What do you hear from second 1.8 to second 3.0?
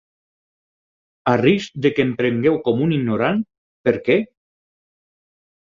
de que em prengueu com un